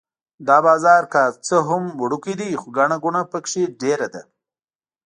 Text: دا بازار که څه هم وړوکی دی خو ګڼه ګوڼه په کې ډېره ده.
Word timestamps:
دا 0.47 0.57
بازار 0.67 1.03
که 1.13 1.21
څه 1.45 1.55
هم 1.69 1.83
وړوکی 2.01 2.33
دی 2.39 2.49
خو 2.59 2.67
ګڼه 2.77 2.97
ګوڼه 3.03 3.21
په 3.31 3.37
کې 3.49 3.61
ډېره 3.81 4.07
ده. 4.13 4.21